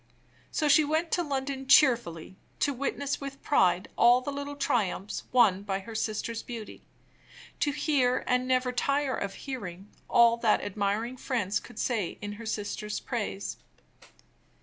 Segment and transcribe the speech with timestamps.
[0.49, 5.61] So she went to London cheerfully, to witness with pride all the little triumphs won
[5.61, 6.81] by her sister's beauty;
[7.59, 12.47] to hear, and never tire of hearing, all that admiring friends could say in her
[12.47, 13.57] sister's praise.